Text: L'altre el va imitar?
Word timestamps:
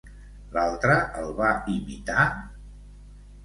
L'altre 0.55 0.95
el 1.21 1.29
va 1.43 1.51
imitar? 1.77 2.27